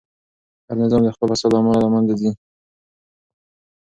هر 0.67 0.75
نظام 0.83 1.01
د 1.03 1.09
خپل 1.15 1.27
فساد 1.31 1.51
له 1.53 1.59
امله 1.61 1.79
له 1.83 1.89
منځه 1.93 2.13
ځي. 2.21 2.31